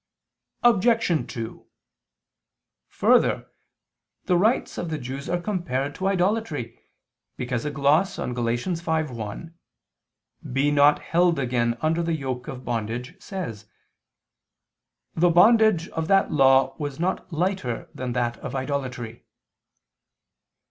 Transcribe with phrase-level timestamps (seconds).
[0.63, 1.27] Obj.
[1.31, 1.67] 2:
[2.87, 3.51] Further,
[4.25, 6.79] the rites of the Jews are compared to idolatry,
[7.37, 8.45] because a gloss on Gal.
[8.45, 9.53] 5:1,
[10.51, 13.67] "Be not held again under the yoke of bondage," says:
[15.13, 19.23] "The bondage of that law was not lighter than that of idolatry."